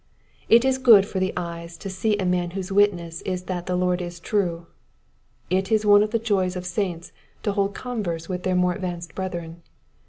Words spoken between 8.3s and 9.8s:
their more advanced brethren.